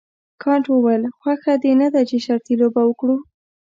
کانت 0.41 0.65
وویل 0.69 1.03
خوښه 1.19 1.53
دې 1.63 1.73
نه 1.81 1.87
ده 1.93 2.01
چې 2.09 2.17
شرطي 2.25 2.53
لوبه 2.61 2.81
وکړو. 2.85 3.17